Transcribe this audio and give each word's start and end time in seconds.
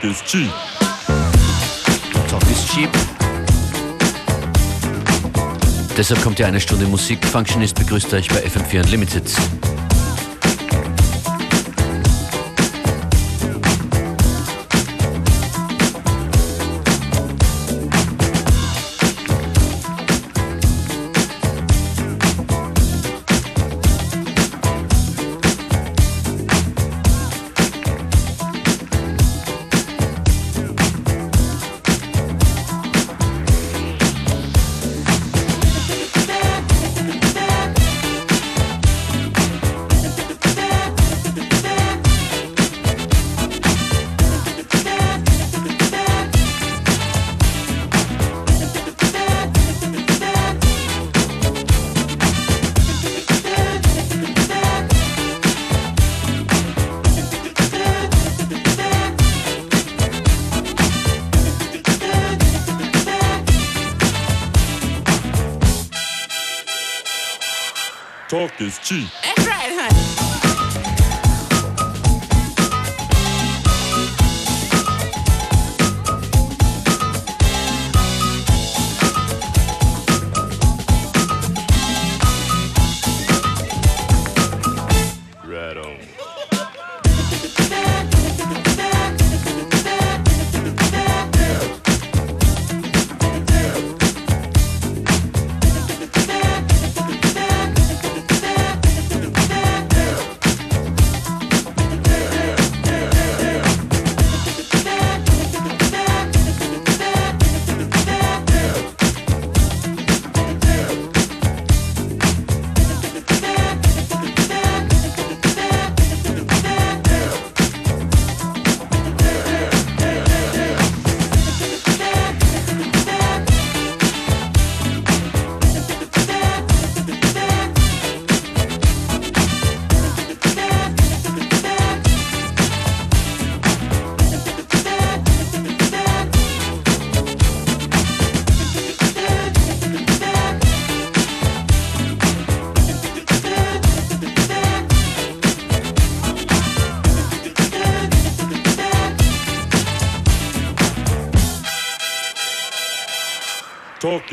Talk 0.00 0.10
is 0.10 0.22
cheap. 0.22 0.50
Talk 2.28 2.42
is 2.42 2.66
cheap. 2.68 2.90
Deshalb 5.96 6.22
kommt 6.22 6.38
ja 6.38 6.46
eine 6.46 6.60
Stunde 6.60 6.86
Musik. 6.86 7.26
Functionist 7.26 7.76
begrüßt 7.76 8.14
euch 8.14 8.28
bei 8.28 8.44
FM4 8.44 8.84
Unlimited. 8.84 9.24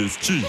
Is 0.05 0.17
cheap. 0.17 0.45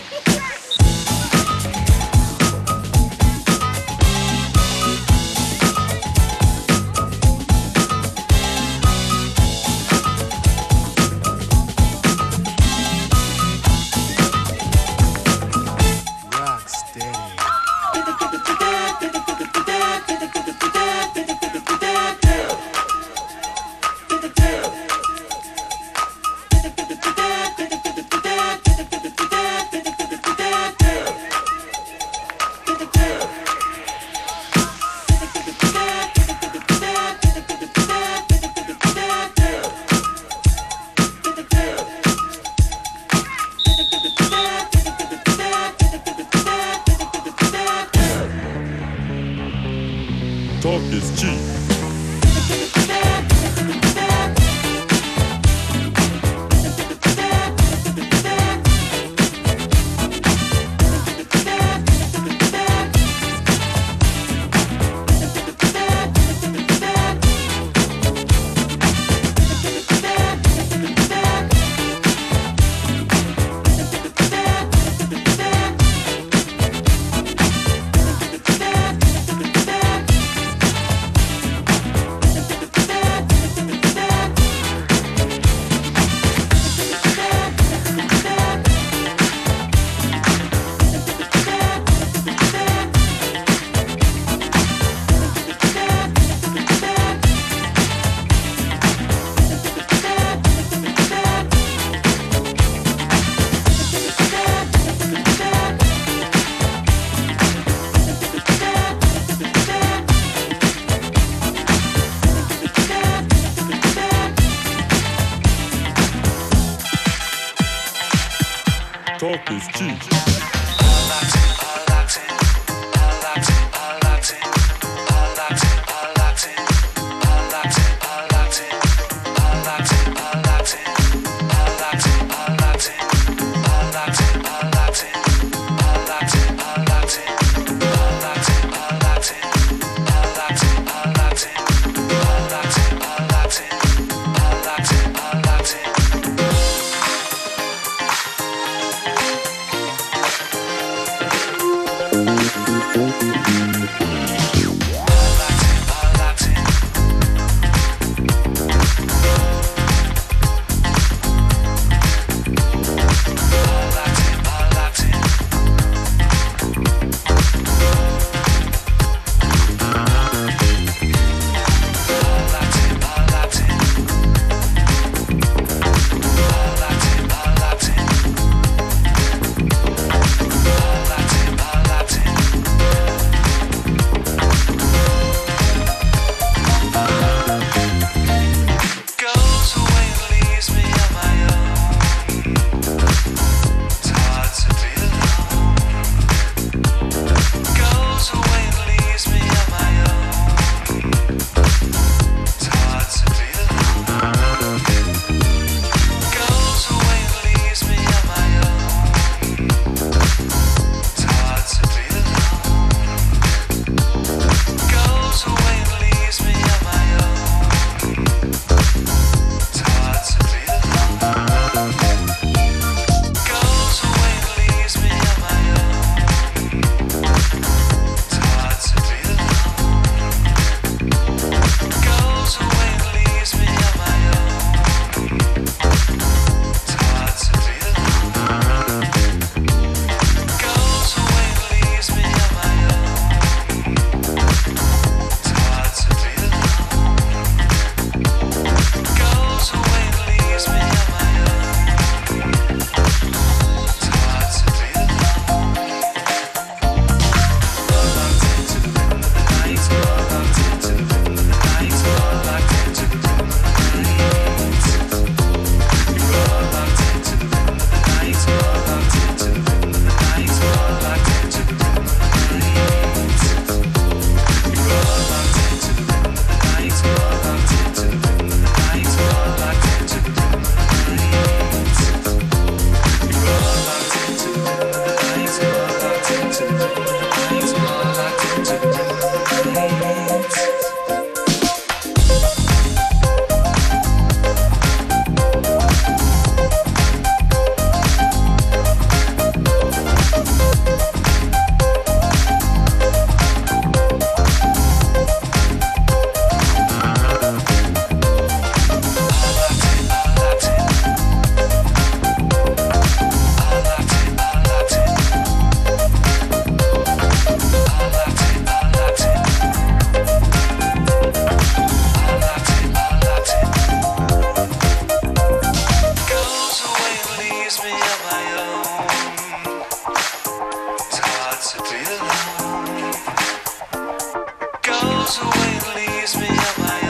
So 335.26 335.42
the 335.42 335.92
leaves 335.96 336.36
me 336.38 336.46
on 336.46 336.74
my 336.78 337.00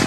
own. 0.00 0.05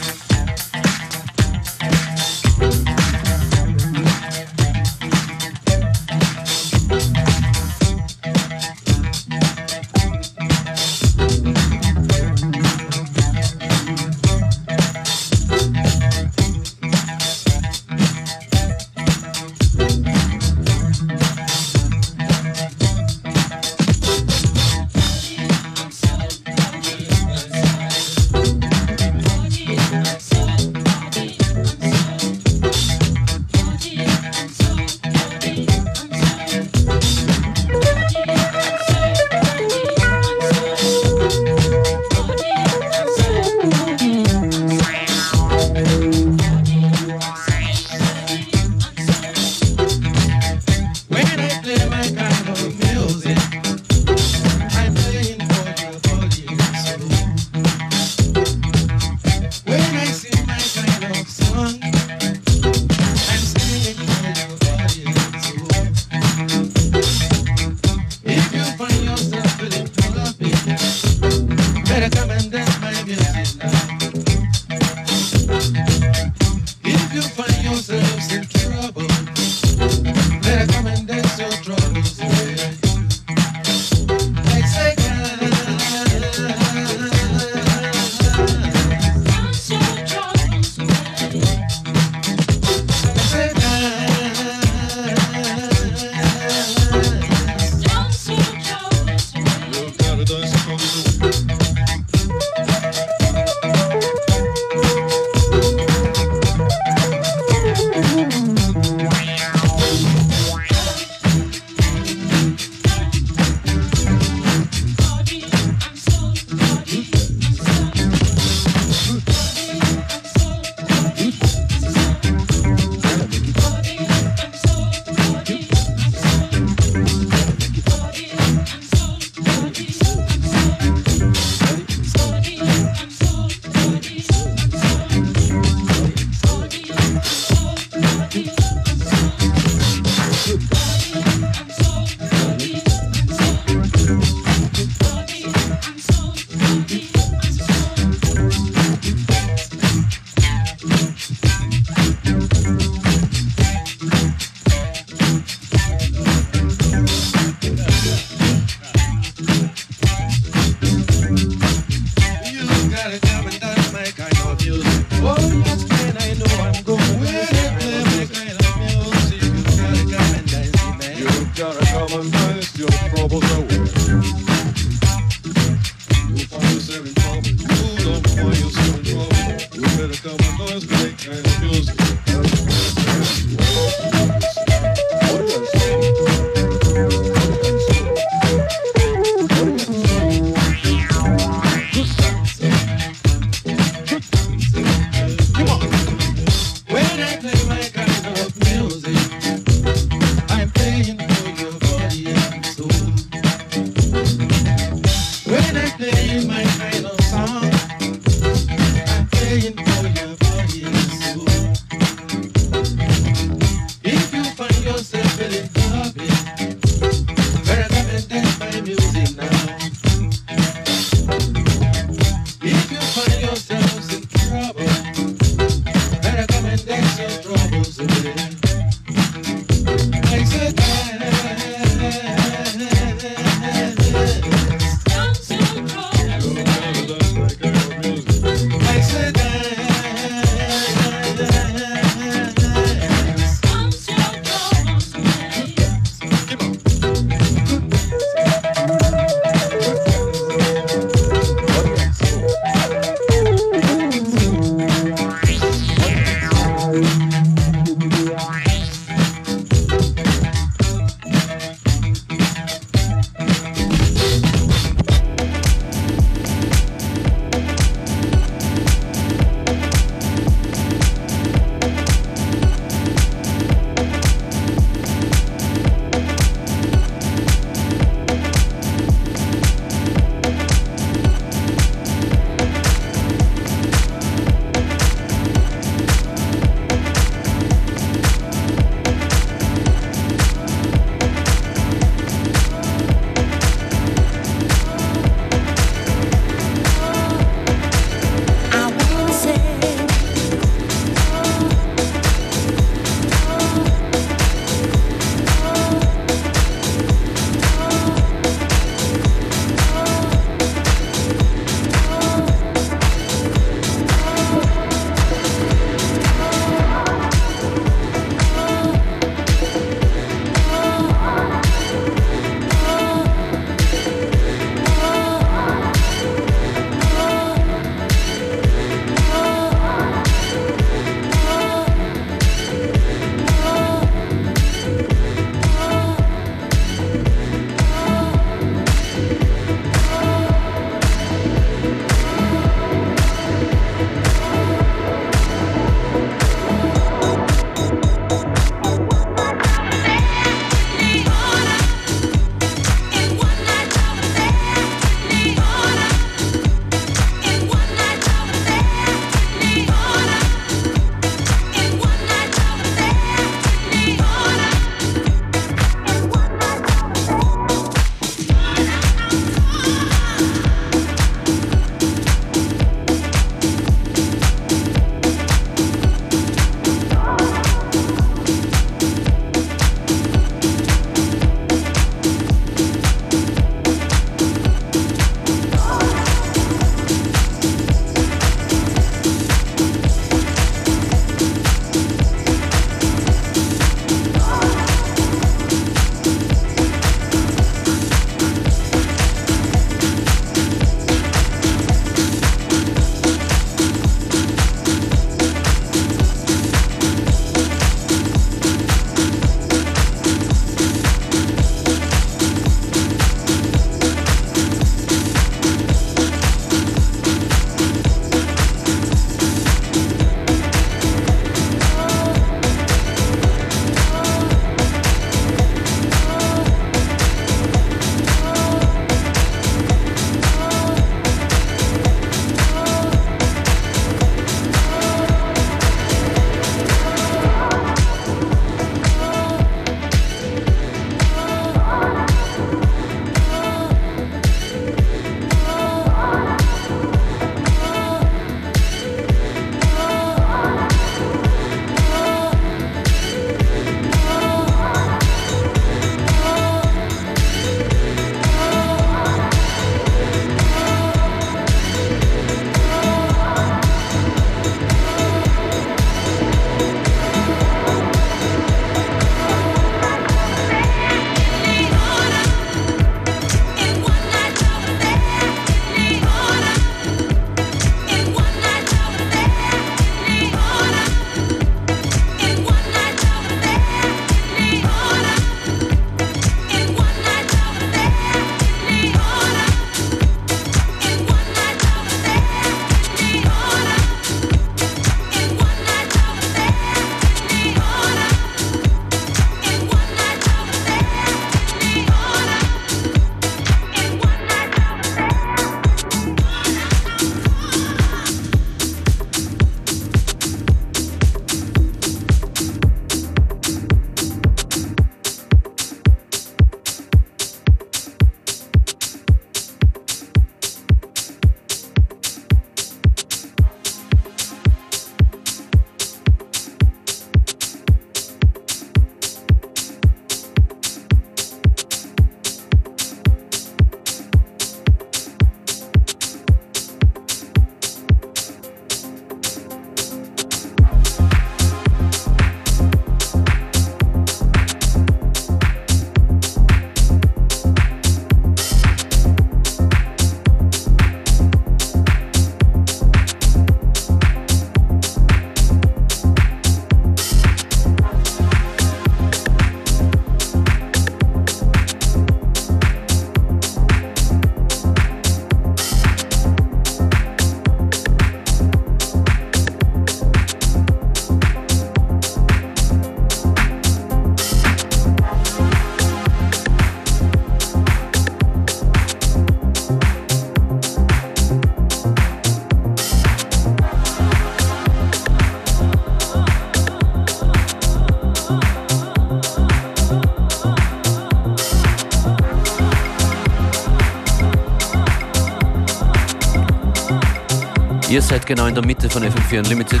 Seid 598.26 598.44
genau 598.44 598.66
in 598.66 598.74
der 598.74 598.84
Mitte 598.84 599.08
von 599.08 599.22
FM4 599.22 599.58
Unlimited. 599.58 600.00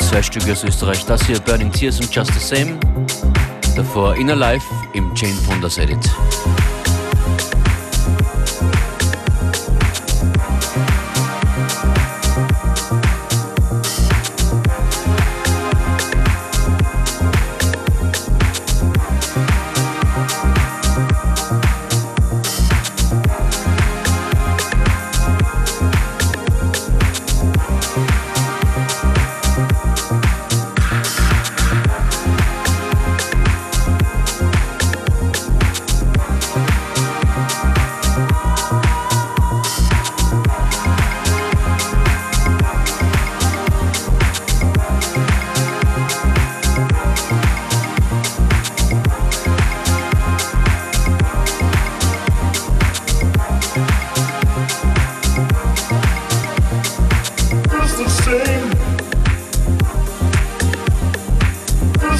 Zwei 0.00 0.22
Stücke 0.22 0.52
aus 0.52 0.64
Österreich. 0.64 1.04
Das 1.04 1.26
hier 1.26 1.38
Burning 1.40 1.70
Tears 1.70 2.00
und 2.00 2.14
Just 2.14 2.32
the 2.32 2.40
Same. 2.40 2.78
Davor 3.76 4.16
Inner 4.16 4.36
Life 4.36 4.66
im 4.94 5.14
Jane 5.14 5.34
Fondas 5.46 5.76
Edit. 5.76 5.98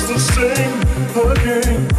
to 0.09 0.19
sing 0.19 0.73
again. 1.15 1.92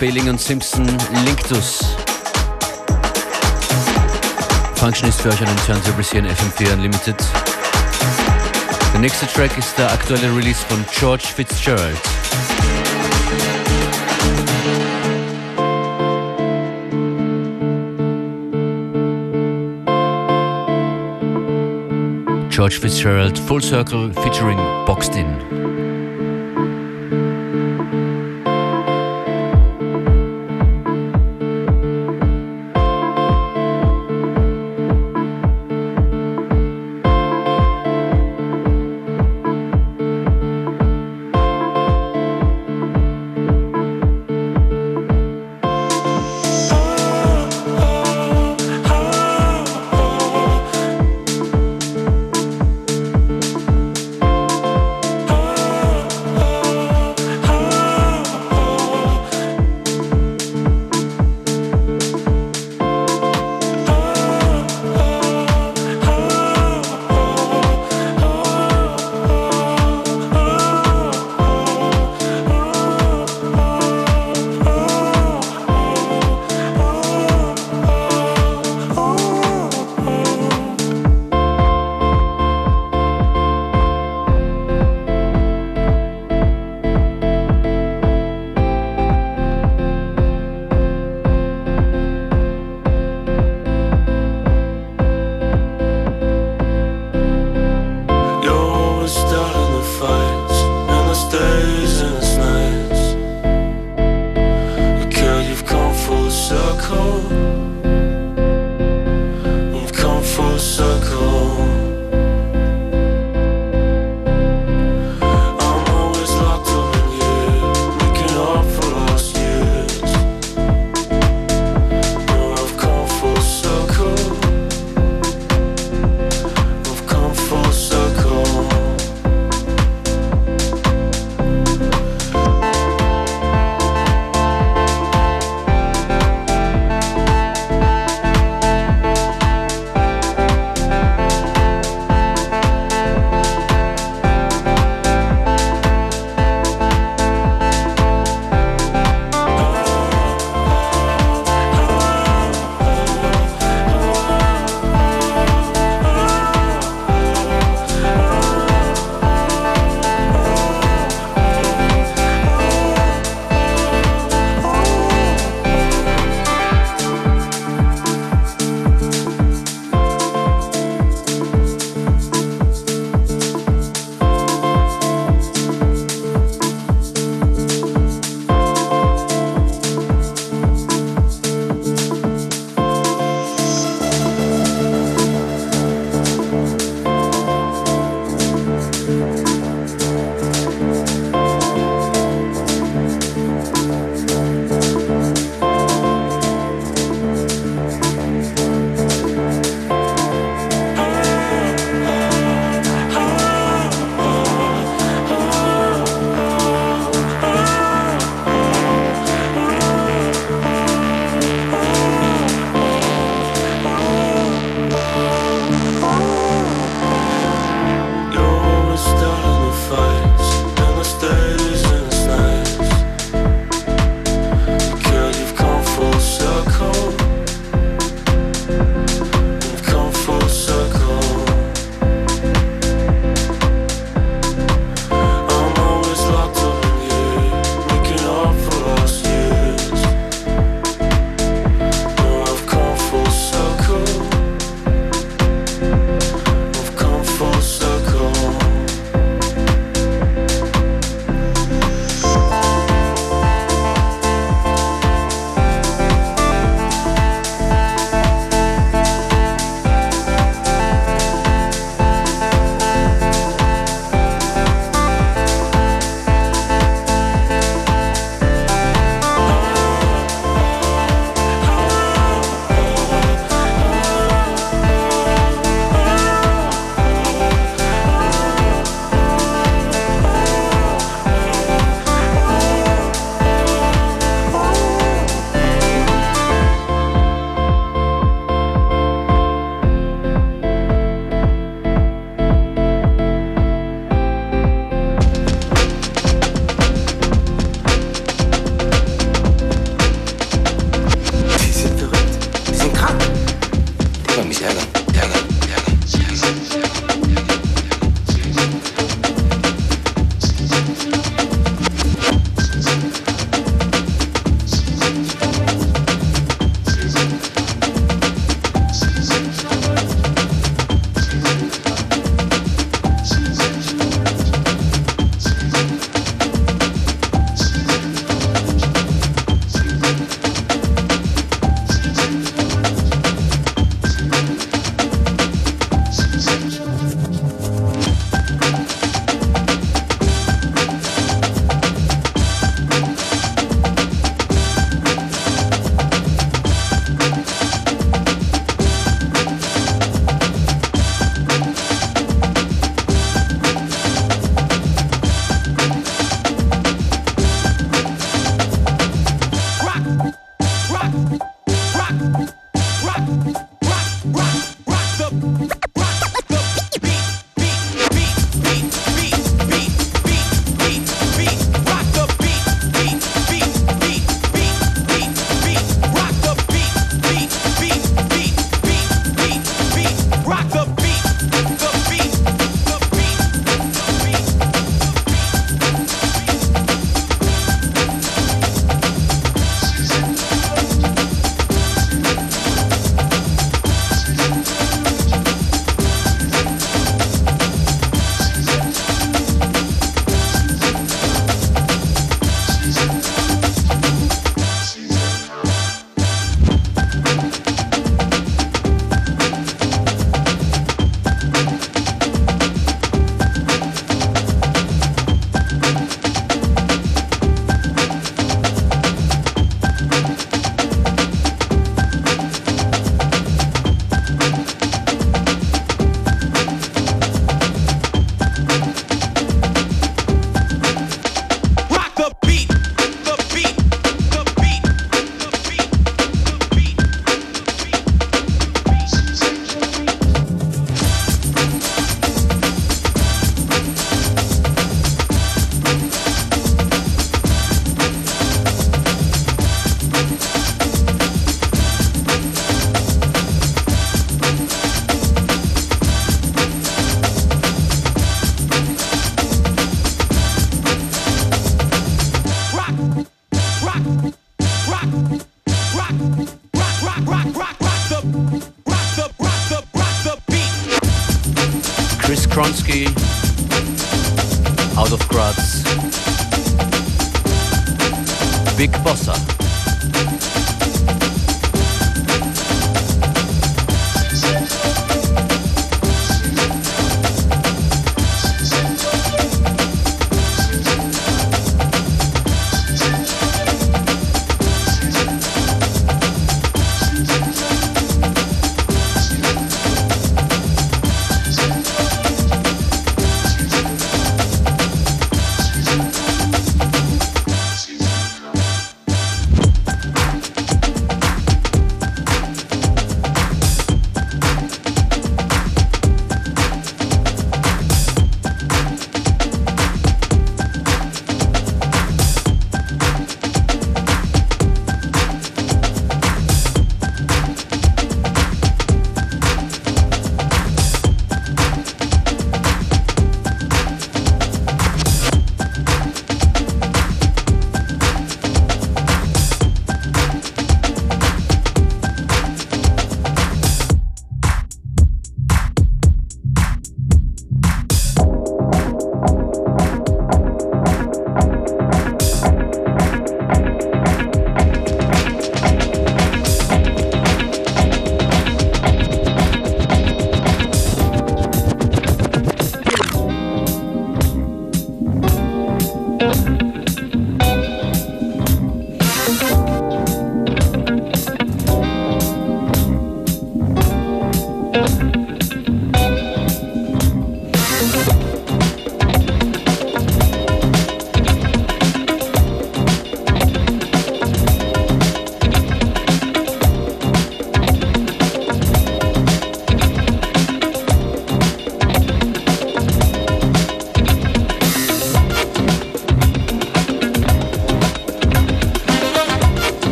War 0.00 0.30
und 0.30 0.38
Simpson 0.38 0.86
Linctus. 1.24 1.96
Function 4.74 5.08
ist 5.08 5.22
für 5.22 5.30
euch 5.30 5.40
an 5.40 5.46
den 5.46 5.56
Turntables 5.64 6.10
hier 6.10 6.20
in 6.20 6.26
FM4 6.26 6.72
Unlimited. 6.74 7.16
Der 8.92 9.00
nächste 9.00 9.26
Track 9.26 9.56
ist 9.56 9.78
der 9.78 9.90
aktuelle 9.90 10.36
Release 10.36 10.60
von 10.68 10.84
George 10.98 11.24
Fitzgerald. 11.34 11.96
George 22.50 22.74
Fitzgerald 22.80 23.38
Full 23.38 23.62
Circle 23.62 24.12
featuring 24.12 24.58
Boxed 24.84 25.16
In. 25.16 25.65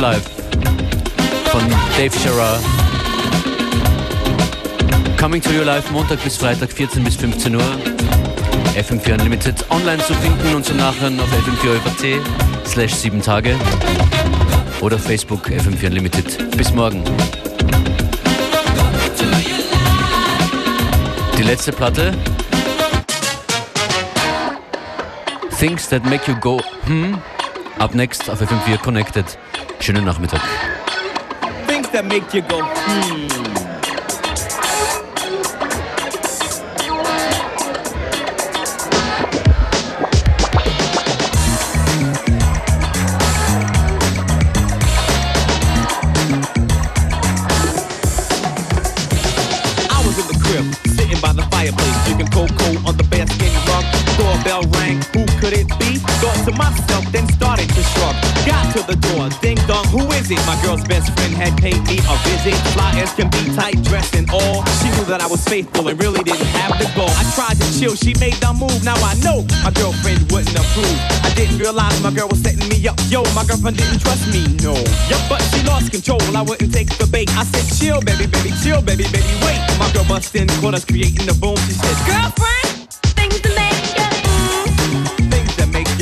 Live 0.00 0.22
von 1.52 1.60
Dave 1.94 2.16
Gerard. 2.24 2.60
Coming 5.18 5.42
to 5.42 5.50
You 5.50 5.62
Live 5.62 5.90
Montag 5.90 6.24
bis 6.24 6.38
Freitag 6.38 6.72
14 6.72 7.04
bis 7.04 7.16
15 7.16 7.54
Uhr. 7.54 7.62
FM4 8.76 9.12
Unlimited 9.12 9.70
online 9.70 9.98
zu 9.98 10.14
finden 10.14 10.54
und 10.54 10.64
zu 10.64 10.72
nachhören 10.72 11.20
auf 11.20 11.28
fm4 11.30 12.18
slash 12.64 12.94
7 12.94 13.20
Tage 13.20 13.54
oder 14.80 14.98
Facebook 14.98 15.48
FM4 15.48 15.88
Unlimited. 15.88 16.56
Bis 16.56 16.72
morgen. 16.72 17.04
Die 21.36 21.42
letzte 21.42 21.72
Platte. 21.72 22.14
Things 25.58 25.86
that 25.90 26.02
make 26.06 26.26
you 26.26 26.34
go 26.40 26.58
hmm. 26.86 27.16
Ab 27.80 27.94
next 27.94 28.28
auf 28.28 28.42
FM4 28.42 28.76
Connected. 28.76 29.24
Schönen 29.80 30.04
Nachmittag. 30.04 30.42
Things 31.66 31.88
that 31.92 32.04
make 32.04 32.34
you 32.34 32.42
go, 32.42 32.62
hmm. 32.62 33.26
Sitting 50.84 51.20
by 51.22 51.32
the 51.32 51.46
fireplace, 51.50 52.04
drinking 52.04 52.28
cocoa 52.28 52.86
on 52.86 52.96
the 52.98 53.04
bearskin 53.04 53.54
rug. 53.66 53.84
Doorbell 54.18 54.62
rang, 54.78 55.00
who 55.14 55.29
could 55.50 55.58
it 55.58 55.68
be? 55.82 55.98
Thought 56.22 56.38
to 56.46 56.52
myself, 56.54 57.04
then 57.10 57.26
started 57.28 57.68
to 57.68 57.82
shrug. 57.82 58.14
Got 58.46 58.70
to 58.76 58.80
the 58.86 58.94
door, 59.10 59.26
ding 59.42 59.58
dong, 59.66 59.84
who 59.90 60.06
is 60.14 60.30
it? 60.30 60.38
My 60.46 60.54
girl's 60.62 60.84
best 60.84 61.10
friend 61.14 61.34
had 61.34 61.58
paid 61.58 61.82
me 61.90 61.98
a 62.06 62.14
visit. 62.22 62.54
Fly 62.70 62.94
as 63.02 63.12
can 63.14 63.28
be, 63.30 63.42
tight 63.58 63.82
dressed 63.82 64.14
and 64.14 64.30
all. 64.30 64.62
She 64.78 64.88
knew 64.94 65.06
that 65.10 65.20
I 65.20 65.26
was 65.26 65.42
faithful 65.44 65.88
and 65.88 65.98
really 65.98 66.22
didn't 66.22 66.52
have 66.54 66.78
the 66.78 66.86
goal. 66.94 67.10
I 67.10 67.24
tried 67.34 67.58
to 67.58 67.66
chill, 67.78 67.96
she 67.96 68.14
made 68.22 68.38
the 68.38 68.52
move. 68.54 68.78
Now 68.84 68.94
I 69.02 69.14
know 69.26 69.42
my 69.66 69.74
girlfriend 69.74 70.30
wouldn't 70.30 70.54
approve. 70.54 70.98
I 71.26 71.30
didn't 71.34 71.58
realize 71.58 71.98
my 72.02 72.14
girl 72.14 72.28
was 72.28 72.40
setting 72.40 72.68
me 72.68 72.78
up. 72.86 72.98
Yo, 73.10 73.26
my 73.34 73.42
girlfriend 73.42 73.76
didn't 73.76 74.00
trust 74.00 74.30
me, 74.30 74.46
no. 74.62 74.78
Yup, 75.10 75.22
but 75.26 75.42
she 75.50 75.66
lost 75.66 75.90
control. 75.90 76.22
I 76.36 76.42
wouldn't 76.42 76.72
take 76.72 76.94
the 76.98 77.10
bait. 77.10 77.26
I 77.34 77.42
said, 77.42 77.66
chill, 77.74 77.98
baby, 78.06 78.30
baby, 78.30 78.54
chill, 78.62 78.82
baby, 78.82 79.04
baby, 79.10 79.34
wait. 79.42 79.58
My 79.82 79.90
girl 79.90 80.06
bust 80.06 80.34
in, 80.36 80.46
caught 80.62 80.74
us 80.78 80.84
creating 80.84 81.26
the 81.26 81.34
boom. 81.34 81.58
She 81.66 81.74
said, 81.74 81.96
Girlfriend, 82.06 82.69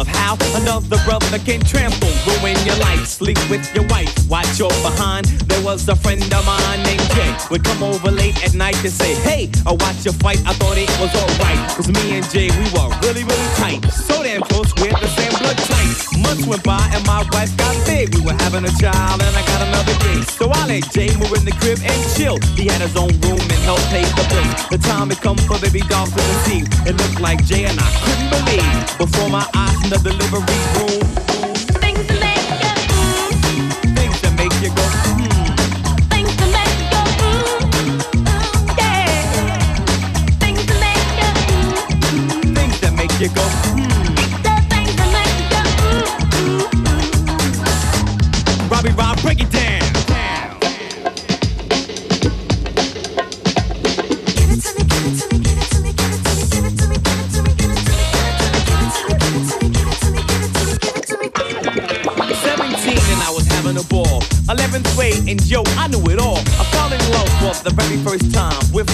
of 0.00 0.08
how 0.08 0.34
another 0.56 0.96
brother 1.04 1.38
can 1.44 1.60
trample, 1.60 2.08
ruin 2.24 2.56
your 2.64 2.76
life, 2.80 3.04
sleep 3.04 3.36
with 3.50 3.60
your 3.74 3.84
wife, 3.88 4.08
watch 4.28 4.58
your 4.58 4.72
behind. 4.80 5.26
There 5.44 5.62
was 5.62 5.86
a 5.88 5.94
friend 5.94 6.22
of 6.22 6.46
mine 6.46 6.82
named 6.82 7.04
Jay, 7.12 7.36
would 7.50 7.62
come 7.62 7.82
over 7.82 8.10
late 8.10 8.42
at 8.42 8.54
night 8.54 8.76
to 8.80 8.90
say, 8.90 9.14
Hey, 9.28 9.50
I 9.66 9.72
watch 9.72 10.04
your 10.04 10.14
fight, 10.14 10.40
I 10.46 10.54
thought 10.54 10.78
it 10.78 10.88
was 10.96 11.12
alright. 11.12 11.60
Cause 11.76 11.88
me 11.88 12.16
and 12.16 12.24
Jay, 12.30 12.48
we 12.48 12.66
were 12.72 12.88
really, 13.04 13.24
really 13.24 13.50
tight. 13.60 13.84
So 13.92 14.22
damn 14.22 14.40
close, 14.40 14.72
we're 14.80 14.96
the 14.96 15.10
same 15.20 15.36
blood 15.36 15.58
type. 15.68 15.90
Months 16.24 16.46
went 16.46 16.64
by 16.64 16.80
and 16.94 17.04
my 17.04 17.20
wife 17.32 17.52
got 17.58 17.76
big. 17.84 18.14
We 18.14 18.24
were 18.24 18.38
having 18.40 18.64
a 18.64 18.72
child 18.80 19.20
and 19.20 19.36
I 19.36 19.44
got 19.52 19.60
another 19.68 19.92
kid. 20.00 20.24
So 20.32 20.48
I 20.48 20.66
let 20.66 20.88
Jay 20.92 21.12
move 21.20 21.32
in 21.36 21.44
the 21.44 21.52
crib 21.60 21.78
and 21.84 22.00
chill. 22.16 22.40
He 22.56 22.72
had 22.72 22.80
his 22.80 22.96
own 22.96 23.12
room 23.20 23.40
and 23.40 23.60
helped 23.68 23.84
pay 23.92 24.04
the 24.16 24.24
bills. 24.32 24.54
The 24.72 24.78
time 24.78 25.10
had 25.10 25.20
come 25.20 25.36
for 25.44 25.60
baby 25.60 25.84
doll 25.92 26.06
to 26.06 26.20
conceive. 26.32 26.64
It 26.88 26.96
looked 26.96 27.20
like 27.20 27.44
Jay 27.44 27.64
and 27.66 27.78
I 27.78 27.90
couldn't 28.00 28.30
believe. 28.30 28.69
Before 29.00 29.30
my 29.30 29.48
eyes 29.54 29.82
in 29.84 29.90
the 29.90 29.98
delivery 29.98 30.40
room, 30.76 31.19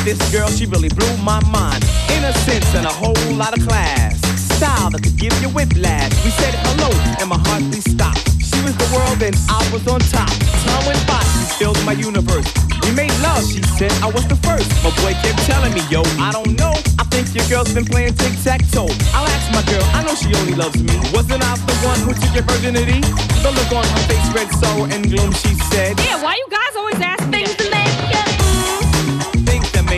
this 0.07 0.22
girl. 0.30 0.46
She 0.46 0.66
really 0.66 0.88
blew 0.88 1.11
my 1.26 1.42
mind. 1.50 1.82
Innocence 2.14 2.70
and 2.78 2.86
a 2.86 2.94
whole 2.94 3.18
lot 3.34 3.59
of 3.59 3.66
class. 3.66 4.14
Style 4.54 4.90
that 4.94 5.02
could 5.02 5.18
give 5.18 5.34
you 5.42 5.50
whiplash. 5.50 6.14
We 6.22 6.30
said 6.30 6.54
hello 6.62 6.94
and 7.18 7.28
my 7.28 7.36
heart 7.50 7.66
we 7.74 7.82
stopped. 7.82 8.22
She 8.38 8.62
was 8.62 8.78
the 8.78 8.86
world 8.94 9.18
and 9.18 9.34
I 9.50 9.59
was 9.74 9.82
on 9.90 9.98
top. 10.14 10.30
Time 10.30 10.86
went 10.86 11.02
by, 11.11 11.18
she 11.34 11.59
filled 11.59 11.82
my 11.82 11.98
universe. 11.98 12.46
We 12.86 12.94
made 12.94 13.11
love, 13.18 13.42
she 13.50 13.59
said 13.74 13.90
I 13.98 14.07
was 14.07 14.22
the 14.30 14.38
first. 14.46 14.70
My 14.86 14.94
boy 15.02 15.11
kept 15.26 15.42
telling 15.50 15.74
me, 15.74 15.82
yo, 15.90 16.07
I 16.22 16.30
don't 16.30 16.54
know. 16.54 16.78
I 17.02 17.04
think 17.11 17.34
your 17.34 17.44
girl's 17.50 17.74
been 17.74 17.84
playing 17.84 18.14
tic-tac-toe. 18.14 18.86
I'll 19.11 19.26
ask 19.26 19.50
my 19.50 19.66
girl, 19.66 19.82
I 19.90 20.07
know 20.07 20.14
she 20.14 20.30
only 20.38 20.54
loves 20.54 20.78
me. 20.78 20.94
Wasn't 21.11 21.42
I 21.42 21.52
the 21.66 21.76
one 21.82 21.98
who 22.07 22.14
took 22.14 22.30
your 22.30 22.46
virginity? 22.46 23.02
The 23.42 23.50
look 23.50 23.74
on 23.74 23.82
her 23.82 24.02
face 24.07 24.28
read 24.30 24.48
sorrow 24.54 24.86
and 24.86 25.02
gloom, 25.11 25.34
she 25.34 25.59
said. 25.74 25.98
Yeah, 25.98 26.22
why 26.22 26.38
you 26.38 26.46
guys 26.46 26.72
always 26.78 27.00
ask 27.02 27.16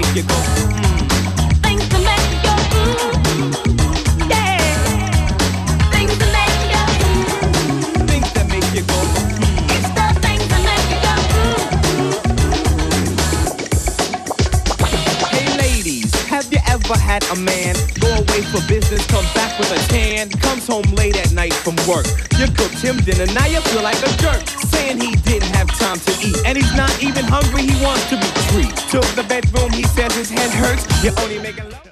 make 0.00 0.14
you 0.14 0.22
go, 0.22 0.34
hmm. 0.34 1.06
things 1.64 1.88
that 1.88 2.02
make 2.06 2.30
you 2.30 2.56
mm, 2.70 3.50
yeah, 4.30 4.62
things 5.90 6.14
make 6.36 6.60
you 6.72 6.84
mm, 7.02 8.06
Things 8.06 8.30
that 8.34 8.46
make 8.48 8.68
you 8.76 8.82
go, 8.92 8.98
it's 9.74 9.88
the 9.98 10.06
things 10.22 10.46
that 10.52 10.62
make 10.70 10.88
you 10.92 11.00
mm. 11.34 11.68
Hey 15.32 15.48
ladies, 15.58 16.12
have 16.26 16.46
you 16.52 16.60
ever 16.68 16.96
had 16.96 17.24
a 17.32 17.36
man 17.36 17.74
away 18.38 18.46
for 18.50 18.66
business, 18.68 19.04
come 19.06 19.24
back 19.34 19.58
with 19.58 19.70
a 19.72 19.88
tan, 19.88 20.30
comes 20.30 20.66
home 20.66 20.84
late 20.94 21.16
at 21.16 21.32
night 21.32 21.52
from 21.52 21.76
work? 21.88 22.06
You 22.38 22.46
cooked 22.46 22.80
him 22.80 22.96
dinner, 22.98 23.26
now 23.32 23.46
you 23.46 23.60
feel 23.60 23.82
like 23.82 23.98
a 23.98 24.10
jerk, 24.18 24.46
saying 24.70 25.00
he 25.00 25.14
didn't 25.16 25.54
have 25.54 25.68
time 25.78 25.98
to 25.98 26.26
eat, 26.26 26.36
and 26.44 26.56
he's 26.56 26.74
not 26.74 26.92
even 27.02 27.24
hungry, 27.24 27.62
he 27.62 27.84
wants 27.84 28.08
to 28.10 28.16
be 28.16 28.28
free. 28.50 28.70
Took 28.90 29.06
the 29.14 29.24
bedroom, 29.28 29.72
he 29.72 29.84
says 29.84 30.14
his 30.14 30.30
head 30.30 30.50
hurts, 30.50 30.86
you're 31.02 31.18
only 31.20 31.38
making 31.38 31.70
love. 31.70 31.87